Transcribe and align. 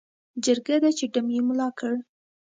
جرګه 0.43 0.75
ده 0.83 0.89
چې 0.97 1.05
ډم 1.13 1.27
یې 1.35 1.41
ملا 1.47 1.69
کړ. 1.79 1.93